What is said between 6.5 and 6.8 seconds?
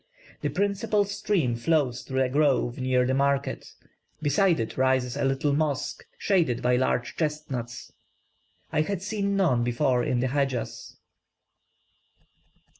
by